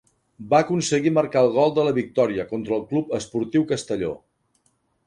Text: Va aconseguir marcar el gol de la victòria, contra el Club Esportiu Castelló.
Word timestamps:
Va 0.53 0.61
aconseguir 0.63 1.11
marcar 1.17 1.43
el 1.47 1.51
gol 1.57 1.75
de 1.75 1.85
la 1.89 1.93
victòria, 1.99 2.49
contra 2.55 2.77
el 2.79 2.89
Club 2.95 3.17
Esportiu 3.21 3.69
Castelló. 3.75 4.15